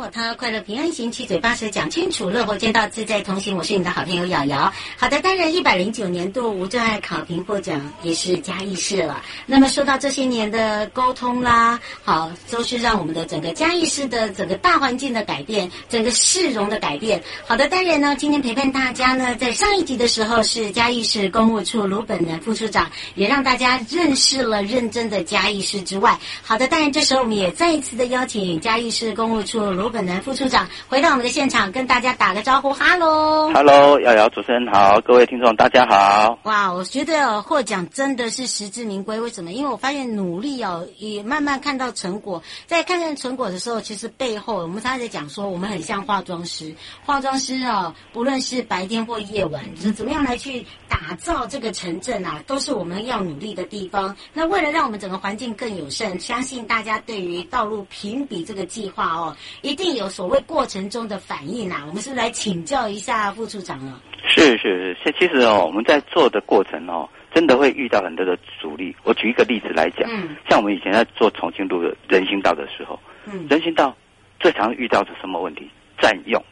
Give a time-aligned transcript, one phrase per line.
[0.00, 3.54] 我他，快乐平安行，七嘴八舌讲清楚，乐活街道自在同行。
[3.54, 4.72] 我是你的好朋友瑶瑶。
[4.96, 9.22] 好的，当然一百零九年度无障碍考评获奖也是嘉义市了。
[9.44, 17.22] 那么说到这些年的沟通啦，好，都是让我们的整个嘉义市的整个大环境的改变，整个市容的改变。
[17.46, 26.18] 好的，当然呢，今天陪伴大家呢，在上一集的时候是嘉义市公务处卢本南副处长，也让大家认识了认真的嘉义市之外。
[26.40, 29.60] 好的，当然这时候我们也再一次的邀请嘉义市公务处。
[29.60, 36.38] 卢本南副处长回到我们的现场，跟大家打个招呼，哈喽，哈喽，瑶瑶主持人好，各位听众大家好。
[36.44, 39.52] 哇，我觉得获奖真的是实至名归，为什么？
[39.52, 42.42] 因为我发现努力哦，也慢慢看到成果。
[42.66, 46.72] 在看见成果的时候，其实背后我们常常在讲说，我们很像化妆师，
[47.04, 54.16] 化妆师哦，不论是白天或夜晚，是怎么样来去打造这个城镇啊，都是我们要努力的地方。
[54.32, 59.36] 那为了让我们整个环境更友善，相信大家对于道路评比这个计划哦。
[59.62, 61.84] 一定有所谓过程中的反应啊！
[61.88, 64.00] 我们是是来请教一下副处长了？
[64.28, 68.94] 是是是，其实哦，我们在做的过程哦，真的会遇到很多的阻力。
[69.04, 73.96] 我举一个例子来讲，嗯，像我们以前在做重庆路的人行道的时候，嗯，人行道
[74.38, 75.70] 最常遇到的什么问题？
[75.98, 76.42] 占用。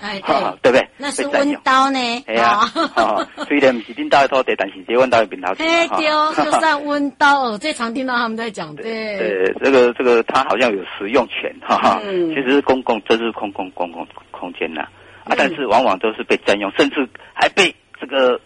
[0.00, 0.88] 哎，对，对不对？
[0.96, 1.98] 那是温刀呢。
[2.26, 2.60] 哎呀，
[3.46, 5.48] 虽然不是领导的土地，但是这温刀的平头。
[5.58, 8.74] 哎，对， 就算温刀哦，最常听到他们在讲。
[8.76, 8.84] 对，
[9.18, 12.00] 对，这个这个，他好像有使用权，哈哈。
[12.04, 12.28] 嗯。
[12.30, 14.82] 其实是公共，这是公共公共空间呐，
[15.24, 18.40] 啊，但是往往都是被占用，甚至还被这个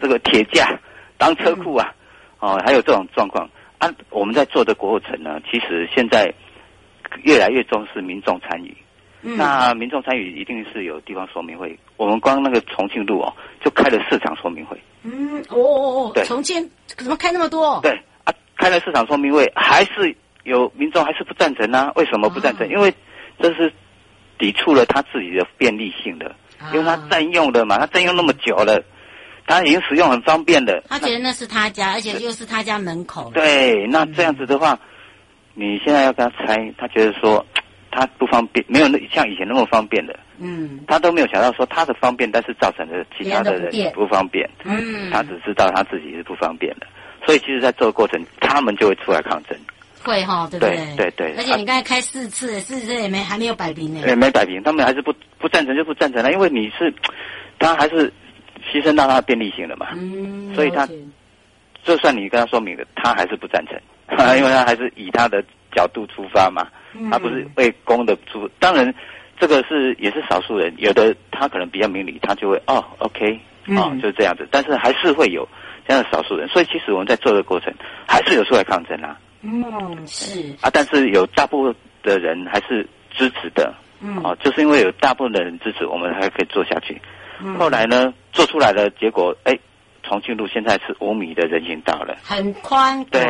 [0.00, 0.78] 这个铁架
[1.16, 1.92] 当车库啊，
[2.38, 3.48] 哦，还有这种状况。
[3.78, 6.32] 啊，我们在做的过程呢，其实现在
[7.22, 8.76] 越来越重视民众参与。
[9.22, 14.80] 嗯、那民众参与一定是有地方说明会，我们光那个重庆路哦，就开了四场说明会。
[15.02, 17.80] 嗯，哦哦哦，对，重庆怎么开那么多？
[17.82, 17.90] 对
[18.22, 20.14] 啊，开了四场说明会，还是
[20.44, 21.92] 有民众还是不赞成呢、啊？
[21.96, 22.64] 为什么不赞成？
[22.64, 22.94] 啊、因为
[23.40, 23.72] 这是
[24.38, 26.28] 抵触了他自己的便利性的，
[26.60, 28.80] 啊、因为他占用了嘛，他占用那么久了，
[29.48, 30.80] 他已经使用很方便的。
[30.88, 33.32] 他觉得那是他家，而且又是他家门口。
[33.34, 34.78] 对，那这样子的话，
[35.56, 37.44] 嗯、你现在要跟他拆，他觉得说。
[37.90, 40.18] 他不方便，没有那像以前那么方便的。
[40.38, 44.48] 嗯，他都没有想到说他的方便，但是造成了其他的人不方便。
[44.64, 46.86] 嗯，他只知道他自己是不方便的，
[47.26, 49.58] 所以其实，在这个过程，他们就会出来抗争。
[50.04, 50.78] 会哈，对不对？
[50.96, 51.34] 对对。
[51.36, 54.00] 而且你刚才开四次，四次也没还没有摆平呢。
[54.04, 56.94] 对，没摆平，他们还是不不赞成就不赞成了，因为你是
[57.58, 58.12] 他还是
[58.72, 59.88] 牺牲到他的便利性了嘛。
[59.96, 60.54] 嗯。
[60.54, 60.88] 所以他
[61.82, 63.76] 就算你跟他说明了，他还是不赞成，
[64.38, 65.42] 因为他还是以他的
[65.72, 66.66] 角度出发嘛。
[67.10, 68.92] 他不是为公的出，当然，
[69.38, 73.38] 这个是也是少数人，有的他可能比较明理，他就会哦，OK，
[73.76, 74.48] 哦，就这样子。
[74.50, 75.46] 但是还是会有
[75.86, 77.72] 这样的少数人，所以其实我们在做的过程，
[78.08, 79.16] 还是有出来抗争啊。
[79.42, 79.62] 嗯，
[80.06, 83.72] 是啊，但是有大部分的人还是支持的。
[84.00, 87.00] 嗯，哦，就是因为有大部分的人支持，我们还可以做下去。
[87.40, 89.56] 嗯，后来呢，做出来的结果，哎，
[90.02, 93.04] 重庆路现在是五米的人行道了，很宽。
[93.04, 93.22] 对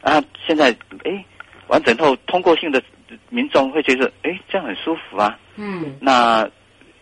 [0.00, 0.74] 啊，现在
[1.04, 1.24] 哎。
[1.68, 2.82] 完整后通过性的
[3.28, 5.38] 民众会觉得，哎，这样很舒服啊。
[5.56, 5.96] 嗯。
[6.00, 6.48] 那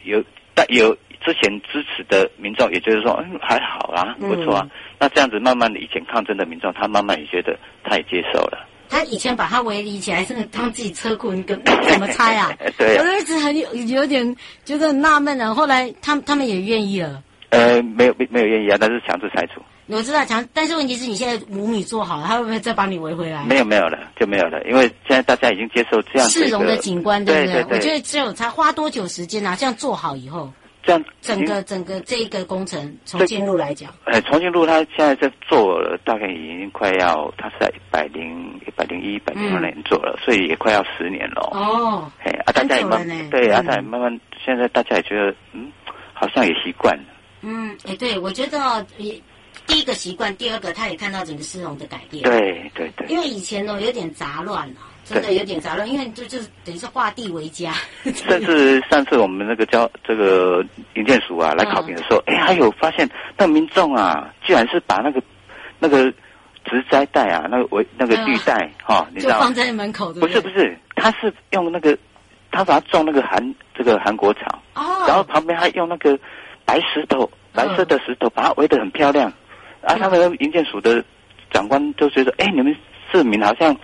[0.04, 0.22] 有
[0.54, 0.94] 但有
[1.24, 4.62] 之前支持的民众，也就是说，嗯，还好啊，不错啊。
[4.64, 8.66] 嗯、那这样子慢慢的，以前抗争的民众，他慢慢也觉得他也接受了。
[8.88, 11.58] 他以前把他围篱起来，是当自己车库，你 怎
[11.98, 12.52] 么拆啊？
[12.78, 13.02] 对啊。
[13.02, 15.54] 我一直很有有点觉得很纳闷啊。
[15.54, 17.22] 后来他们他们也愿意了。
[17.48, 19.62] 呃，没有没有愿意啊，但是强制拆除。
[19.86, 23.44] 我知道强，但是问题是你现在五米做好了，他会不会再帮你围回来？
[23.44, 27.52] 没有没有了，就没有了，因为现在大家已经接受这样市容的景观，对不对？
[27.54, 29.54] 对对对，我觉得只有才花多久时间啊？
[29.56, 30.50] 这样做好以后。
[30.86, 41.48] 这样整个整个这一个工程重庆路来讲，哎，重庆路它现在在做了，大概已经快要，它是在一百零一百零一、一百零二年做了，所以也快要十年了。
[41.52, 45.72] 哦，哎，啊，大家也慢对，啊，大家慢慢，现在大家也觉得，嗯，
[46.12, 47.04] 好像也习惯了。
[47.40, 49.18] 嗯，哎，对，我觉得也
[49.66, 52.22] 第一个习惯，第二个他也看到整个市容的改变。
[52.24, 54.80] 对对对，因为以前呢有点杂乱了。
[55.06, 57.74] 真的有点杂乱，因为就就是等于是画地为家。
[58.04, 60.64] 甚至上次我们那个交这个
[60.94, 63.06] 营建署啊来考评的时候，哎、嗯，还有发现
[63.36, 65.22] 那民众啊，居然是把那个
[65.78, 66.10] 那个
[66.64, 69.34] 植栽带啊，那个围那个绿带哈，你知道？
[69.34, 70.10] 就放在门口？
[70.14, 71.94] 不是不是，他是用那个
[72.50, 76.18] 他把它种那个韩这个韩国草，哦，然后旁边还用那个
[76.64, 79.30] 白石头，白色的石头把它围得很漂亮。
[79.86, 81.04] 嗯、啊，他们营建署的
[81.50, 82.76] 长官就觉得，哎，你们
[83.12, 83.76] 市民好像。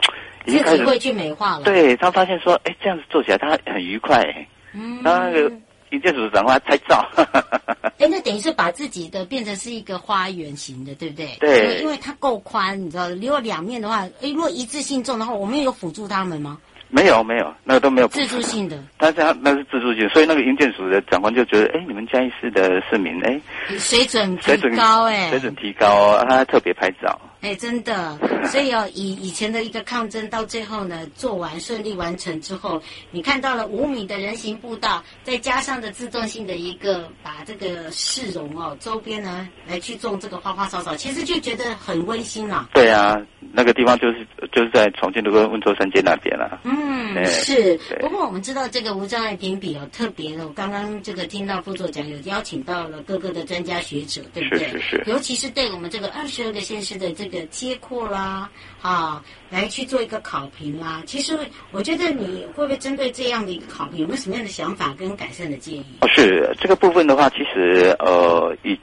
[0.46, 1.64] 已经开始会去美化了。
[1.64, 4.24] 对，他发现说，哎，这样子做起来他很愉快。
[4.72, 5.52] 嗯，然后那个
[5.90, 7.06] 营建署长官拍照。
[8.00, 11.36] 哎，那等于是把自己的变成是一个花园型的，对不对？
[11.40, 16.58] 对，因为它够宽，你知道，如果两面的话，哎，如果一次性种的话，我们有辅助他们吗？
[16.90, 18.08] 没有，没有，那个都没有。
[18.08, 18.76] 自助性的。
[18.98, 23.40] 但是他那是自助性，所以那个营建署的长官就觉得，哎，你们嘉义市的市民，哎，
[23.78, 27.18] 水准水准高，哎，水准提高，他特别拍照。
[27.40, 42.68] 哎，真的，所以哦，以以前的一个抗争，到最后呢，做完顺利完成之后，你看到了五米的人行步道，再加上的自动性的一个，把这个市容哦周边呢来去种这个花花草草，其实就觉得很温馨了。
[42.74, 43.16] 对啊，
[43.54, 46.60] 那个地方就是就是在重庆的温温州三街那边了，啊。
[46.64, 47.80] 嗯，对是。
[48.00, 54.68] 不过我们知道这个无障碍评比哦，特别的，我刚刚这个听到副座讲有邀请到了各个的专家学者，对不对？
[54.68, 55.04] 是是是。
[55.06, 57.29] 尤其是对我们这个二十二个县市的这个。
[57.30, 58.50] 个街廓啦，
[58.82, 61.02] 啊，来去做一个考评啦。
[61.06, 61.38] 其实
[61.70, 65.84] 我觉得你会不会针对这样的一个考评，有没有什么样的想法跟改善的建议？
[66.00, 68.78] 哦，是这个部分的话，其实呃，以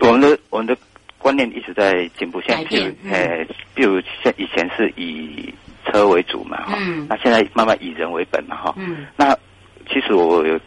[0.00, 0.76] 我们的我们的
[1.18, 5.52] 观念一直在进步，像比如，呃，比如像以前是以
[5.86, 9.36] 车为主嘛，哈，嗯，那现在慢慢以人为本嘛，哈，嗯，那
[9.88, 10.58] 其实我有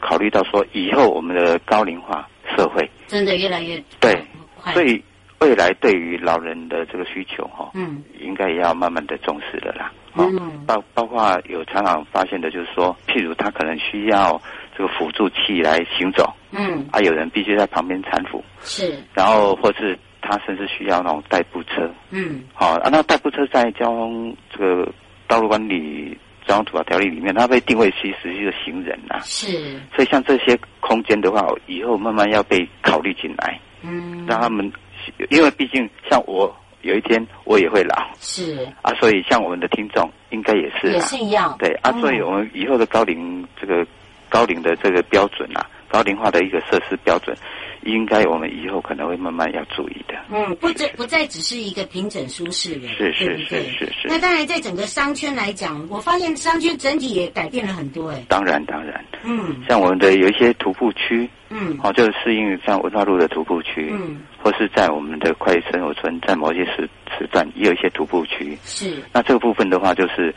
[0.00, 4.20] 考虑到说，以后我们的高龄化社会真的越来越对，
[4.72, 5.02] 所以。
[5.40, 14.40] 未来对于老人的这个需求，哈，嗯，应该也要慢慢的重视了啦，嗯，包包括有常常发现的，就是说，譬如他可能需要
[14.76, 24.92] 这个辅助器来行走，嗯，啊，有人必须在旁边搀扶，是，然后或是他甚至需要那种代步车，嗯，好啊，那代步车在交通这个
[25.28, 26.18] 道路管理
[26.48, 29.46] 交通处罚条例里面，它被定位其实是行人呐，是，
[29.94, 34.68] 所以像这些空间的话，以后慢慢要被考虑进来，嗯，让他们。
[35.30, 43.86] 因为毕竟像我有一天我也会老，是啊，所以像我们的听众应该也是也是一样，对啊，所以我们以后的高龄这个
[44.28, 47.36] 高龄的这个标准啊，高龄化的一个设施标准。
[47.84, 50.14] 应该我们以后可能会慢慢要注意的。
[50.30, 54.08] 嗯，不再不再只是一个平整舒适的，是是是是是。
[54.08, 58.20] 那当然，在整个商圈来讲，我发现商圈整体也改变了很多哎。
[58.28, 66.88] 当然当然，嗯，像我们的有一些徒步区，嗯，哦，就是适应像文化路的徒步区，嗯，或是在我们的快意生活村，在某些时
[67.18, 69.02] 时段也有一些徒步区，是。
[69.12, 70.34] 那这个部分的话，就是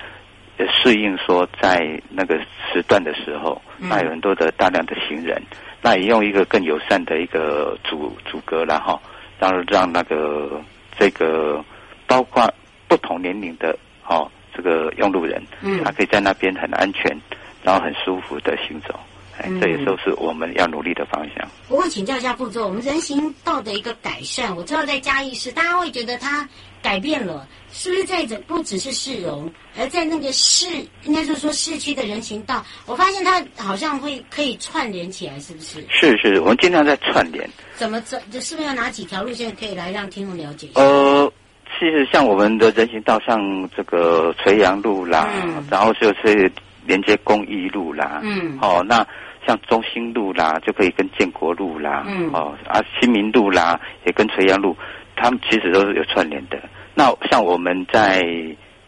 [0.84, 2.38] 适应说在那个
[2.72, 5.42] 时段的时候，那有很多的大量的行人。
[5.84, 9.02] 那也用一个更友善的一个阻阻隔然后
[9.40, 10.62] 然后让那个
[10.96, 11.60] 这个
[12.06, 12.48] 包括
[12.88, 13.76] 不同年龄的
[14.06, 17.18] 哦这个用路人，嗯，他可以在那边很安全，
[17.64, 19.00] 然后很舒服的行走。
[19.44, 21.50] 嗯、这也都是我们要努力的方向。
[21.68, 26.48] 不过请教一下副座，我们人行道的一个改善，我知道在嘉义市，大家会觉得它
[26.80, 30.68] 改变了，是不是在这不只是市容，而在那个市，
[31.06, 35.84] 应该是说市区的人行道，我发现它好像会可以串联起来，是不是？
[35.90, 37.50] 是是，我们经常在串联。
[37.78, 38.22] 怎么这？
[38.32, 40.82] 这是不是要哪几条路线可以来让听众了解一下？
[40.82, 41.34] 呃，
[41.80, 43.40] 其实像我们的人行道，像
[43.76, 46.52] 这个垂杨路啦，嗯、然后就是
[46.86, 49.06] 连接公益路啦，嗯，哦，那。
[49.48, 54.78] 像中兴路啦，就可以跟建国路啦，嗯、哦啊，新民路啦，也跟垂杨路，
[55.16, 56.62] 他们其实都是有串联的。
[56.94, 58.22] 那像我们在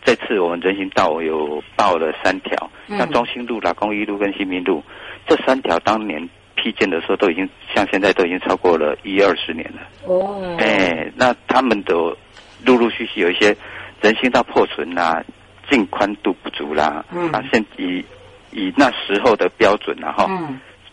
[0.05, 4.83] 这次我们人行道有报了三条，嗯、像中兴路啦、公益路跟新民路，
[5.25, 9.81] 这三条当年批建的时候都已经，像现在都已经超过了一二十年了。
[10.05, 12.15] 哦，哎，那他们都
[12.63, 13.57] 陆陆续续有一些
[14.01, 15.23] 人行道破损啦，
[15.73, 18.03] 径宽度不足啦，嗯，啊，现以。
[18.55, 20.29] 以那时候的标准，然后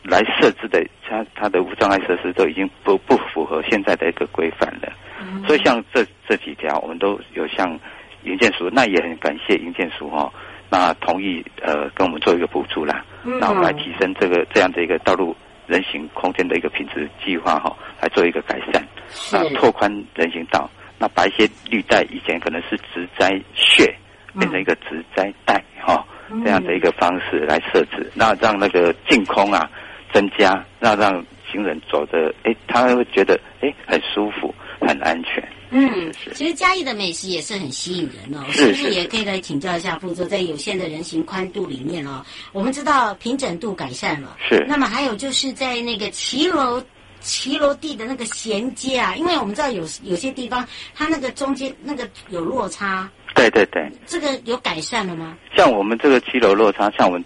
[0.02, 4.90] 来设置的，它它的无障碍设施都已经不不符合现在的一个规范了。
[5.20, 7.78] 嗯、所以像这这几条，我们都有向
[8.22, 10.32] 营建署，那也很感谢营建署哈，
[10.70, 18.82] 那同意呃跟我们做一个补助啦，嗯、然后来提升这个这样的一个道路人行空间的一个品质计划哈，来做一个改善，
[19.30, 20.66] 那拓宽人行道，
[20.98, 23.94] 那把一些绿带以前可能是植栽穴，
[24.38, 29.70] 变成一个植栽带哈，嗯、这样的一个方式来设置，那让那个净空啊。
[30.12, 35.40] 增加，那让行人走的，哎，他会觉得，哎，很舒服，很安全。
[35.70, 44.64] 嗯，是是其实嘉义的美食也是很吸引人哦，是，不是也可以来请教一下副座，在有限的人行宽度里面哦，我们知道平整度改善了，是。
[44.66, 46.82] 那么还有就是在那个骑楼
[47.20, 53.08] 骑楼地的那个衔接啊，因为我们知道有有些地方它那个中间那个有落差。
[53.34, 53.90] 对对对。
[54.06, 55.36] 这个有改善了吗？
[55.56, 57.24] 像我们这个骑楼落差，像我们。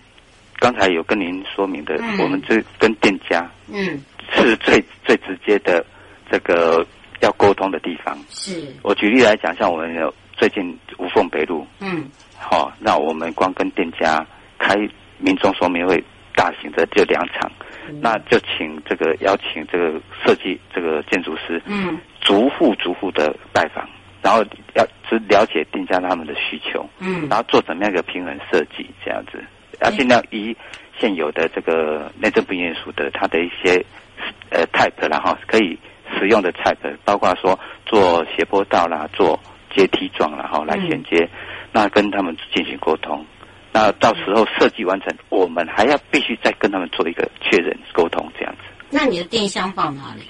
[0.60, 4.00] 刚才有跟您说明的，嗯、我们这跟店家，嗯，
[4.32, 5.84] 是最最直接的
[6.30, 6.86] 这个
[7.20, 8.16] 要沟通的地方。
[8.30, 12.08] 是，我举例来讲，像我们有最近无缝北路，嗯，
[12.38, 14.24] 好、哦，那我们光跟店家
[14.56, 14.74] 开
[15.18, 16.02] 民众说明会，
[16.34, 17.50] 大型的就两场，
[17.88, 23.88] 嗯、那就请这个邀请这个设计这个建筑师，嗯，逐户逐户的拜访，
[24.22, 29.42] 然后要只了解定家他们的需求，嗯，然后做怎么样一个平衡设计，这样子。
[29.80, 30.56] 要尽量以
[30.98, 33.84] 现有的这个内政部营建署的它的一些
[34.50, 35.76] 呃 type，然后可以
[36.16, 39.38] 使用的 type，包括说做斜坡道啦，做
[39.74, 41.30] 阶梯状，然后来衔接，嗯、
[41.72, 43.26] 那跟他们进行沟通。
[43.74, 48.60] 那到时候设计完成，我们还要必须再跟他们做一个确认沟通，这样子。
[48.88, 50.22] 那你的电箱放哪里？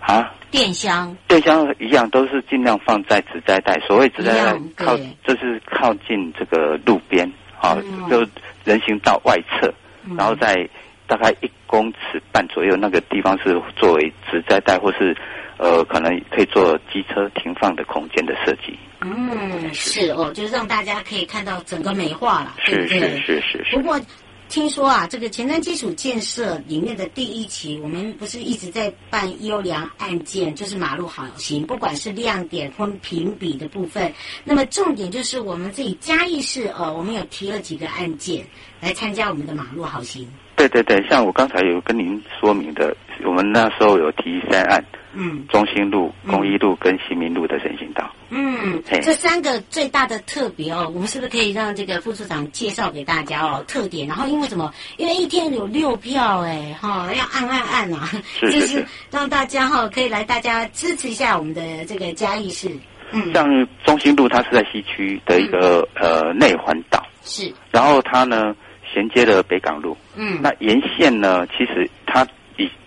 [0.00, 0.32] 啊？
[0.50, 1.14] 电箱？
[1.28, 7.30] 电箱一样都是尽量放在纸袋袋，所谓纸袋袋靠，这是靠近这个路边。
[7.54, 8.26] 好，就
[8.64, 9.70] 人行道外侧，
[10.16, 10.66] 然后在
[11.06, 15.14] 大概一公尺半左右那个地方是作为纸袋袋，或是
[15.62, 18.76] 呃，可能可以做机车停放的空间的设计。
[19.00, 23.00] 嗯，是哦，就是让大家可以看到整个美化了，对不对？
[23.00, 23.76] 是是是是是。
[23.76, 24.00] 不过。
[24.48, 34.12] 听说啊，这个前瞻基础建设里面的第一期，我们不是一直在办优良案件，就是马路好行，不管是亮点或评比的部分。
[34.44, 38.44] 那么重点就是我们自己嘉义市呃，我们有提了几个案件
[38.78, 40.28] 来参加我们的马路好行。
[40.54, 44.84] 对对对，像我刚才有跟您说明的，我们那时候有提三案。
[45.14, 48.10] 嗯，中兴路、公益路跟新民路的人行道。
[48.30, 48.98] 嗯，嘿。
[49.02, 53.62] 这三个最大的特别哦，我们是不是可以让这个副处长介绍给大家哦？
[53.68, 54.72] 特点，然后因为什么？
[54.96, 58.08] 因为一天有六票哎，哈、哦，要按按按啊，
[58.40, 58.60] 是是是。
[58.60, 62.70] 就是让大家哈、哦、可以来，大家支持一下我们的这个嘉义市。
[63.10, 63.46] 嗯，像
[63.84, 68.56] 中兴路，它是在西区的一个、嗯、呃内环岛，是，然后它呢
[68.94, 72.26] 衔接了北港路，嗯，那沿线呢其实它。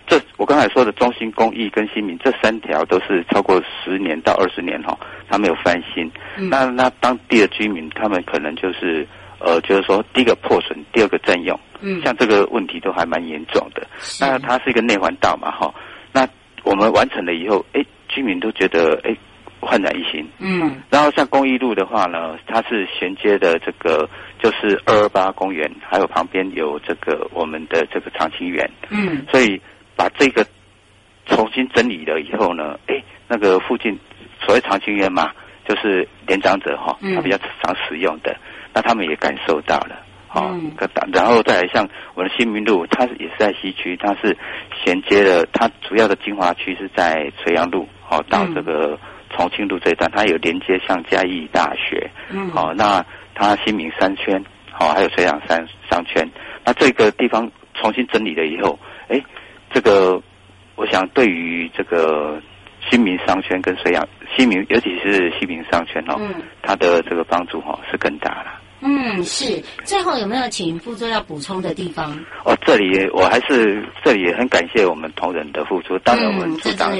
[0.06, 4.96] 这我刚才说的中心公益跟新民这三条都是超过十年到二十年哈，
[5.28, 6.08] 他没有翻新。
[6.36, 9.06] 嗯、那那当地的居民他们可能就是
[9.40, 11.58] 呃，就是说第一个破损，第二个占用。
[11.80, 13.84] 嗯，像这个问题都还蛮严重的。
[14.20, 15.74] 那它是一个内环道嘛哈，
[16.12, 16.26] 那
[16.62, 19.16] 我们完成了以后，哎，居民都觉得哎
[19.60, 20.24] 焕然一新。
[20.38, 24.08] 嗯，然后像公益路的话呢，它是衔接的这个
[24.40, 28.70] 就是二二八公园，还有旁边有这个我们的这个长青园。
[28.90, 29.60] 嗯，所以。
[29.96, 30.46] 把这个
[31.24, 33.98] 重新整理了以后呢，哎，那个附近
[34.40, 35.32] 所谓长青园嘛，
[35.66, 39.96] 就是年长者哈，他比较常使用的，嗯、那他们也感受到了，
[40.32, 40.72] 哦，嗯、
[41.12, 44.36] 然后再来像我的新民路，它也是在西区，它是
[44.84, 48.96] 衔接了，它主要的精华区是在垂杨路，哦，到这个
[49.30, 56.30] 重庆路这一段，它有连接像嘉义大学，嗯，好、哦，那它新民商圈，好、哦，还有垂杨商商圈，
[56.64, 58.95] 那这个地方重新整理了以后，哎。
[59.76, 60.18] 这个，
[60.74, 62.40] 我想对于这个
[62.88, 68.58] 新民商圈跟水养新民，尤其是新民商圈哦，嗯，它的这个帮助哦是更大了。
[68.80, 69.62] 嗯，是。
[69.84, 72.18] 最后有没有请副座要补充的地方？
[72.42, 76.90] 哦，这里我还是这里也很感谢我们同仁的付出，当然我们处长，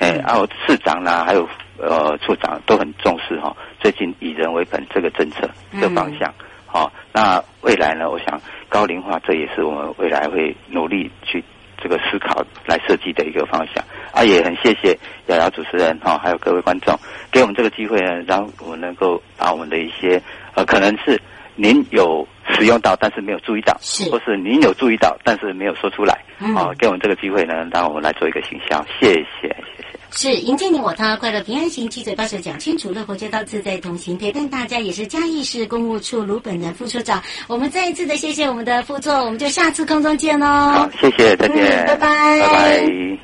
[0.00, 1.48] 哎、嗯，还有市长啦，还有
[1.78, 3.56] 呃处长都很重视哈、哦。
[3.78, 6.34] 最近以人为本这个政策这个方向，
[6.66, 11.44] 好、嗯哦，那未来呢，我想高龄化这也是我们未来会努力去。
[11.84, 13.84] 这个思考来设计的一个方向。
[14.10, 16.98] 啊，也很谢谢瑶瑶主持人哈，还有各位观众
[17.30, 20.22] 给我们这个机会呢，让我们能够把我们的一些
[20.54, 21.20] 呃，可能是
[21.56, 29.73] 您有使用到，但是没有注意到，是，或是您有注意到，但是没有说出来，嗯，啊，给我们这个机会呢，让我们来做一个行销，谢谢，谢谢。
[30.16, 37.22] 是迎接你我他，快乐平安行，七嘴八舌讲清楚，乐活街道自在同行，陪伴大家也是嘉义市公务处卢本南副处长。
[37.48, 40.46] 我们再一次的谢谢我们的副座，我们就下次空中见喽。
[40.46, 43.18] 好，谢谢，再见，嗯、拜拜，拜拜。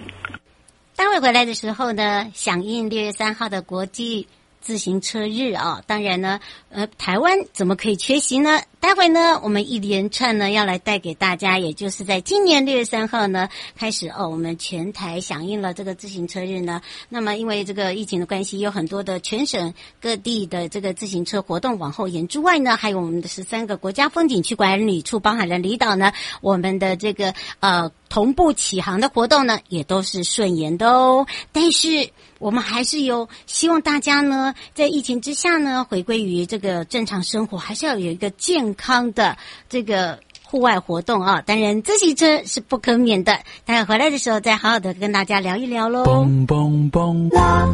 [0.96, 4.26] 待会回来的时候呢，响应六月三号的国际。
[4.62, 8.60] 自行车日啊、哦，当然呢，呃，台湾怎么可以缺席呢？
[8.80, 16.80] 待会呢，我们一连串呢要来带给大家，也就是在今年六月三号呢开始哦，我们全台响应了这个自行车日呢。
[17.10, 31.26] 那么因为这个疫情的关系，有很多的全省各地的这个自行车活动往后延之外呢，还有我们的十三个国家风景区管理处包含了离岛呢，我们的这个呃同步启航的活动呢也都是顺延的哦。
[31.52, 39.36] 但是我们还是有希望大家呢，在疫情之下呢，回归于这个正常生活，还是要有一个健康的
[39.68, 41.42] 这个户外活动啊。
[41.44, 43.38] 当然，自行车是不可免的。
[43.64, 46.04] 待会回来的时候，再好好的跟大家聊一聊喽。
[46.04, 47.68] 嘣嘣嘣啦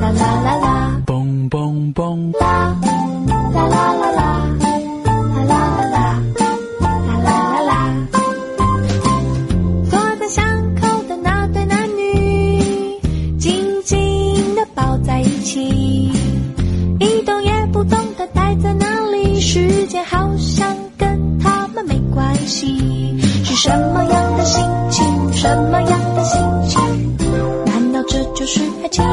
[0.00, 2.76] 啦啦啦啦嘣嘣嘣啦
[3.26, 4.03] 啦啦啦啦。
[19.54, 22.76] 时间好像跟他们没关系。
[23.44, 25.32] 是什么样的心情？
[25.32, 27.16] 什么样的心情？
[27.64, 29.04] 难道这就是爱情？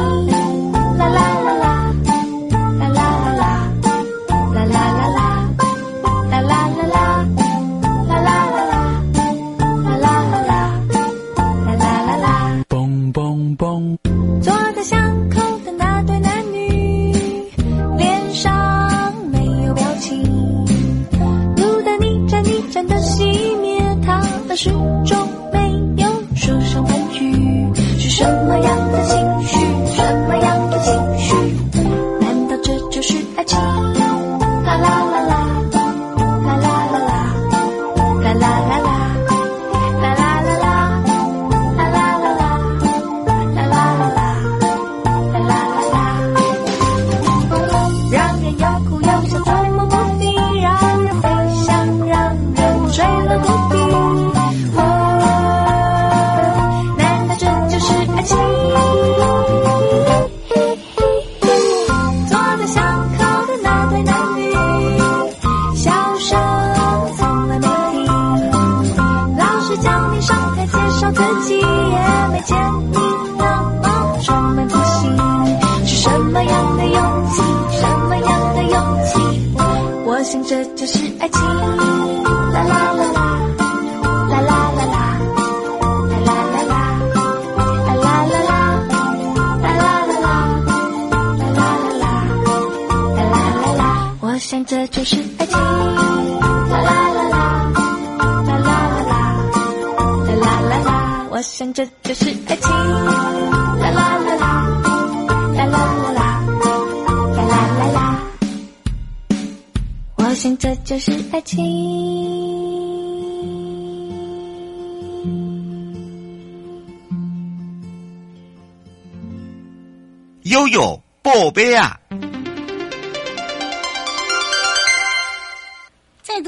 [120.62, 122.00] 悠悠，宝贝啊！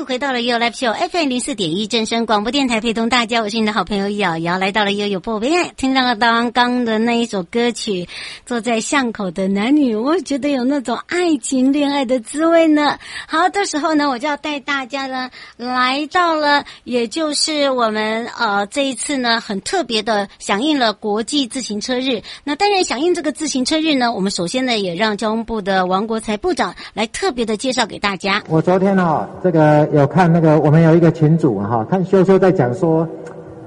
[0.05, 8.03] 回到了 You Live Show FM 零四点一正声广播电台，陪同大家，我是你的好朋友瑶瑶，来到了悠悠播 V I，，听到了刚刚的那一首歌曲
[8.45, 12.97] 《坐在巷口的男女》，我觉得有那种爱情恋爱的滋味呢。
[13.27, 22.21] 好，这时候呢，我就要带大家呢来到了，也就是我们呃这一次呢很特别的响应了国际自行车日。
[22.43, 28.43] 那当然响应这个自行车日呢，我们首先呢也让交通部的王国才部长来特别的介绍给大家。
[28.49, 29.92] 我昨天哦这个。
[29.93, 33.07] 呃，有看那个，我们有一个群主哈，看修修在讲说，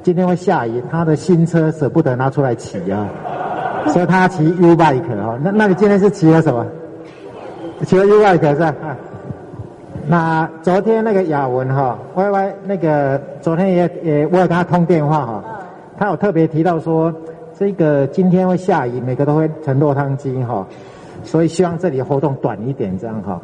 [0.03, 3.09] 今天会下雨，他的新车舍不得拿出来骑啊，
[3.89, 5.39] 所以他骑 U bike 哈。
[5.41, 6.67] 那那你今天是骑了什么？
[7.85, 8.75] 骑了 U bike 是吧？
[10.09, 15.45] 那昨天那个雅文哈，Y Y 那个昨天也也我有跟他通电话哈，
[15.97, 17.13] 他有特别提到说，
[17.57, 20.67] 这个今天会下雨，每个都会成落汤鸡哈，
[21.23, 23.41] 所以希望这里活动短一点这样哈。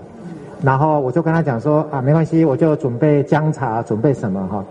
[0.63, 4.65] 然后我就跟他讲说啊，没关系，我就准备姜茶，准备什么哈。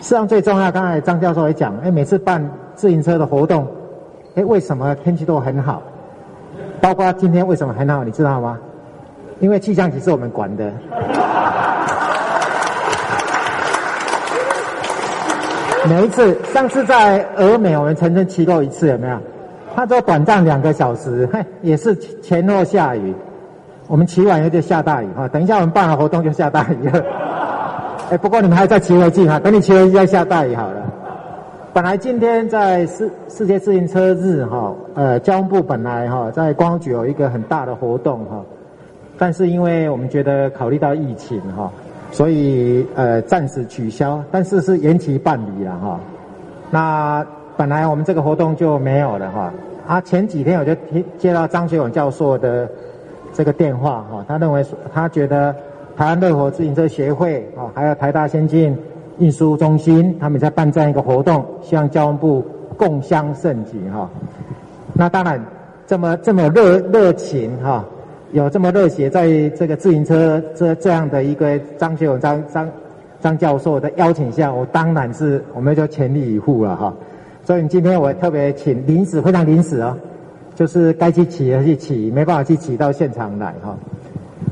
[0.00, 3.66] 实际上最重要，刚才张教授也讲，哎，每次办自行车的活动，
[4.36, 5.82] 哎，为什么天气都很好？
[6.80, 8.58] 包括今天为什么很好，你知道吗？
[9.40, 10.72] 因为气象局是我们管的。
[15.88, 19.18] 每一次，上次在俄美我们曾经骑过一次，有没有？
[19.74, 23.12] 他说短暂两个小时，嘿，也是前后下雨。
[23.88, 27.04] 我们骑完以后就下大雨哈，等一下我们办完活动就下大雨了。
[28.10, 30.82] 哎，不过你们还在骑回去哈，等你骑回去再下大雨好了。
[31.74, 38.42] 本来今天在世世界自行车日哈，呃，交通部本来哈在光局有一个很大的活动哈，
[39.18, 41.70] 但是因为我们觉得考虑到疫情哈，
[42.10, 46.00] 所以呃暂时取消，但是是延期办理了哈。
[46.70, 49.52] 那本来我们这个活动就没有了哈。
[49.86, 50.74] 啊，前几天我就
[51.18, 52.68] 接到张学勇教授的
[53.32, 55.54] 这个电话哈，他认为他觉得
[55.96, 58.76] 台湾乐活自行车协会啊，还有台大先进。
[59.18, 62.44] 运输中心他们在办这样一个活动，希望交通部
[62.78, 64.08] 共襄盛举哈。
[64.94, 65.38] 那当然，
[65.86, 67.84] 这么这么热热情哈，
[68.32, 72.68] 有这么热血，在这个自行车这这样的一个张学友张张
[73.20, 76.92] 张教授的邀请下，我当然是我们就全力以赴了哈。
[77.44, 79.94] 所以今天我特别请临时非常临时哦，
[80.62, 83.76] 就是该去骑的去骑，没办法去骑到现场来哈。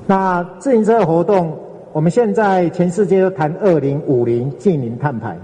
[0.09, 1.57] 那自行车活动。
[1.93, 5.37] 我们现在全世界都谈二零五零净零碳排，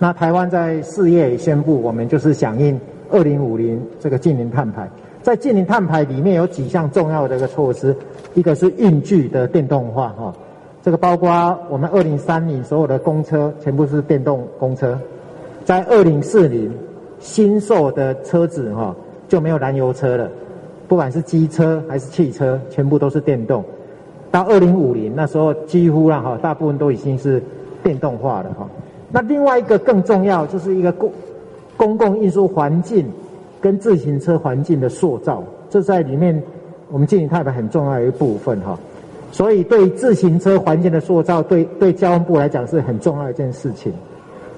[0.00, 2.78] 那台湾在四月宣布，我们就是响应
[3.10, 4.88] 二零五零这个净零碳排。
[5.22, 7.94] 在净零碳排里面有几项重要的一个措施，
[8.34, 10.32] 一个是运具的电动化哈，
[10.82, 14.96] 这个包括我们二零三零所有的公车全部是电动公车，
[15.64, 16.72] 在二零四零
[17.20, 18.94] 新售的车子哈
[19.30, 20.28] 就没有燃油车了，
[20.88, 23.64] 不管是机车还是汽车，全部都是电动。
[24.28, 27.40] 到二零五零那时候，几乎啦哈，大部分都已经是
[27.80, 28.68] 电动化了哈。
[29.12, 31.12] 那另外一个更重要，就是一个公
[31.76, 33.06] 公共运输环境
[33.60, 36.42] 跟自行车环境的塑造，这在里面
[36.90, 38.76] 我们净零碳排很重要的一部分哈。
[39.30, 43.92] 所以对自行车环境的塑造，对对交通部来讲是很重要的一件事情。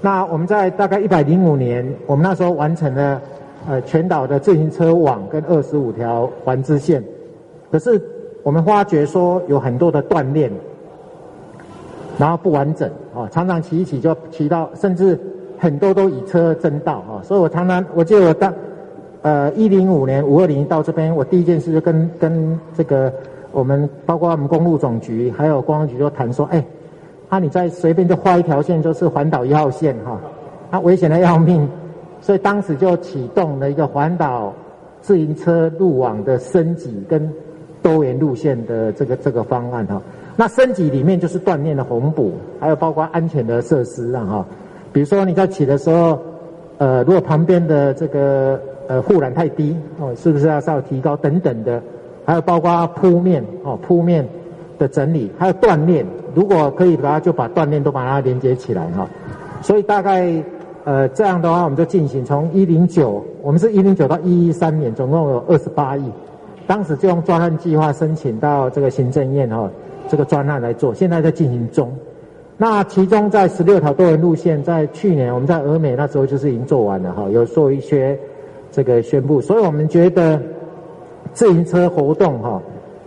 [0.00, 3.20] 那我们在大概一百零五年，我们那时候完成了
[3.68, 7.02] 呃全岛的自行车网跟二十五条环支线，
[7.70, 8.00] 可是。
[8.44, 10.50] 我们发觉说有很多的断裂，
[12.18, 15.16] 然后不完整啊，常常骑一骑就骑到，甚至
[15.60, 17.22] 很多都以车争道啊。
[17.22, 18.52] 所以我常常，我记得我当
[19.22, 23.12] 呃一零五年五二零到这边，我第一件事就跟跟这个
[23.52, 26.64] 我们包括我们公路总局还有公安局就谈说，哎，
[27.30, 30.18] 那、啊、你再随便就画一条线，就是环岛一号线哈，
[30.68, 31.68] 它、啊、危险的要命，
[32.22, 34.54] 所以当时就启动了一个环岛
[35.02, 37.30] 自行车路网的升级跟。
[37.82, 40.00] 多元路线的这个这个方案哈，
[40.36, 42.30] 那升级里面就是锻炼的红补，
[42.60, 44.46] 还有包括安全的设施啊哈，
[44.92, 46.16] 比如说你在骑的时候，
[46.78, 48.56] 呃，如果旁边的这个
[48.86, 51.82] 呃护栏太低哦，是不是要稍微提高等等的，
[52.24, 54.24] 还有包括铺面哦铺面
[54.78, 56.06] 的整理，还有锻炼，
[56.36, 59.08] 如果可以的话，就把锻炼都把它连接起来哈，
[59.60, 60.40] 所以大概
[60.84, 66.04] 呃这样的话，我们就进行从一零九，我们是一零九到一一三年，总共有二十八亿。
[66.66, 69.68] 当时就用专案计划申请到这个行政院哈，
[70.08, 71.92] 这个专案来做，现在在进行中。
[72.56, 78.18] 那其中在十六条多人路线，在去年我们在俄美那时候就是已经做完了哈，有做一些
[78.70, 79.40] 这个宣布。
[79.40, 80.40] 所以我们觉得
[81.32, 82.62] 自行车活动哈，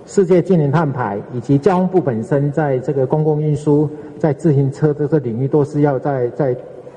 [0.06, 6.56] 世界净零碳排以及交通部本身在这个公共运输在自行车这个领域都是要在在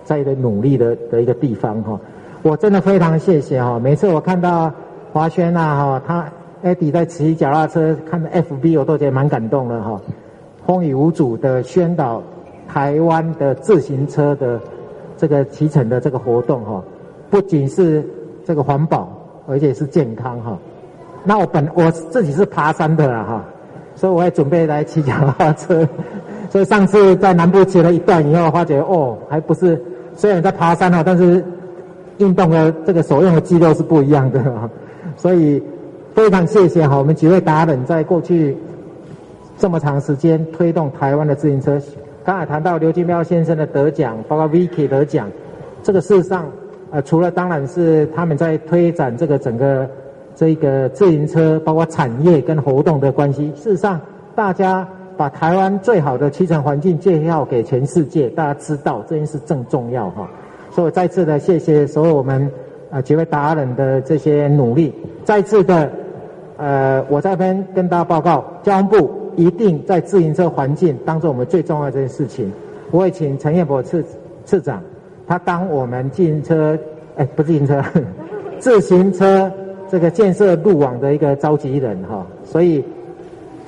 [0.09, 2.01] 在的努力的的一个地方哈。
[2.43, 4.73] 我真的非常谢谢哈，每次我看到
[5.13, 6.25] 华轩呐哈他。
[6.61, 10.01] Eddie 在骑脚踏车，看到 FB 我都觉得蛮感动的哈，
[10.67, 12.21] 风雨无阻的宣导
[12.67, 14.61] 台湾的自行车的
[15.17, 16.83] 这个骑乘的这个活动哈，
[17.31, 18.05] 不仅是
[18.45, 19.09] 这个环保，
[19.47, 20.59] 而且是健康哈。
[21.23, 23.45] 那我本我自己是爬山的啦哈，
[23.95, 25.89] 所以我也准备来骑脚踏车。
[26.51, 29.81] 所以上次在南部骑了一段以后，发觉哦，还不是
[30.19, 31.43] 虽然在爬山哈，但是
[32.19, 34.45] 运动的这个所用的肌肉是不一样的，
[35.17, 35.63] 所以。
[36.15, 38.57] 非常谢谢哈，我们几位达人在过去
[39.57, 41.81] 这么长时间推动台湾的自行车。
[42.25, 45.31] 刚才谈到刘金彪先生的得奖，包括 Vicky 得奖，
[45.81, 46.47] 这个事实上，
[46.91, 49.89] 呃，除了当然是他们在推展这个整个
[50.35, 53.53] 这个自行车，包括产业跟活动的关系。
[53.55, 54.01] 事实上，
[54.35, 54.85] 大家
[55.19, 60.31] 把台湾最好的骑乘环境介绍给全世界，大家知道这件事正重要哈。
[60.71, 62.51] 所以我再次的谢谢所有我们
[62.91, 65.91] 啊几位达人的这些努力，再次的。
[66.57, 72.53] 呃，我在这边跟大家报告，交通部一定在自行车环境当做我们最重要这件事情。
[72.91, 74.05] 我会请陈彦博次
[74.45, 74.83] 次长，
[75.25, 76.77] 他当我们自行车，
[77.17, 77.81] 哎，不自行车，
[78.59, 79.49] 自行车
[79.89, 82.27] 这个建设路网的一个召集人哈。
[82.45, 82.85] 所以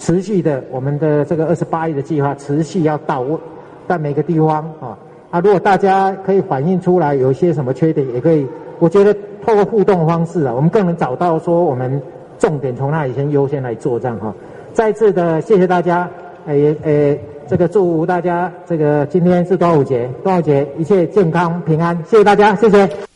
[0.01, 3.39] 持续的，我们的这个二十八亿的计划持续要到位，
[3.87, 4.97] 在每个地方啊，
[5.31, 8.47] 啊，如果大家可以反映出来有一些什么缺点，也可以，
[8.79, 12.01] 我觉得透过互动方式啊，我们更能找到说我们
[12.39, 14.35] 重点从哪里先优先来做这样哈。
[14.73, 16.09] 再次的谢谢大家，
[16.47, 23.10] 诶诶，这个祝大家这个今天是端午节，端午节一切健康平安，谢谢大家，谢谢。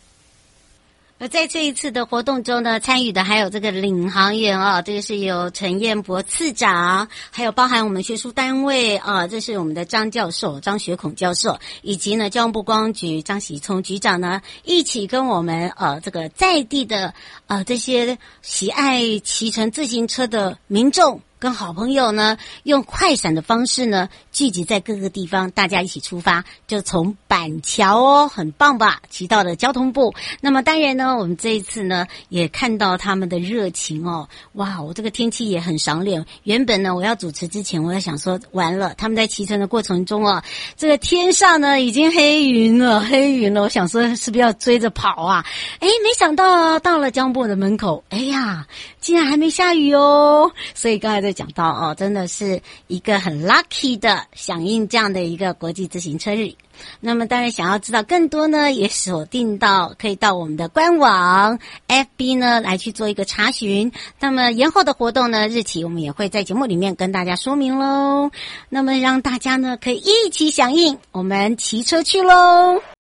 [1.28, 17.14] 在这一次的活动中呢，参与的还有这个领航员啊，这个是由陈彦博次长，还有包含我们学术单位啊，这是我们的张教授张学孔教授，以及呢交通部观光局张喜聪局长呢，一起跟我们呃这个在地的
[17.46, 21.20] 呃这些喜爱骑乘自行车的民众。
[21.44, 29.02] 跟好朋友呢，用快闪的方式呢，聚集在各个地方，大家一起出发，就从板桥哦，很棒吧？
[29.10, 30.14] 骑到了交通部。
[30.40, 34.26] 那么当然呢，我们这一次呢，也看到他们的热情哦。
[34.54, 36.24] 哇，我这个天气也很赏脸。
[36.44, 40.42] 原本呢，我要主持之前，我在想说，完了，他们在骑乘的过程中啊，
[40.78, 43.60] 这个天上呢已经黑云了，黑云了。
[43.60, 45.44] 我想说，是不是要追着跑啊？
[45.80, 48.66] 哎，没想到到了交通部的门口，哎呀，
[49.04, 50.50] 竟然还没下雨哦。
[50.72, 51.34] 所以刚才在。
[51.34, 56.54] 讲到哦，真的是一个很 lucky 的响应这样的一个国际自行车日。
[57.00, 63.90] 那么当然想要知道更多呢，也锁定到可以到我们的官网 FB 呢来去做一个查询。
[64.20, 68.30] 那么延后的活动呢，日期我们也会在节目里面跟大家说明喽。
[68.68, 72.93] 那么让大家呢可以一起响应，我们骑车去喽。